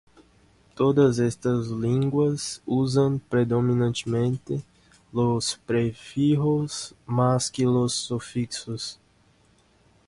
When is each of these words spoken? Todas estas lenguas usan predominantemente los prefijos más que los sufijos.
Todas 0.73 1.19
estas 1.19 1.67
lenguas 1.69 2.59
usan 2.65 3.19
predominantemente 3.19 4.63
los 5.13 5.57
prefijos 5.67 6.95
más 7.05 7.51
que 7.51 7.65
los 7.65 7.93
sufijos. 7.93 8.99